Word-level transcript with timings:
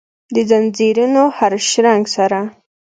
دځنځیرونو 0.33 1.23
د 1.31 1.33
هرشرنګ 1.37 2.03
سره، 2.15 2.39